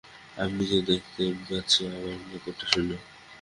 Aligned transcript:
আমি 0.37 0.53
নিজেই 0.59 0.83
দেখতে 0.89 1.23
পাচ্ছি 1.47 1.79
আমার 1.87 2.15
ভিতরটা 2.29 2.65
শূন্য। 2.71 2.91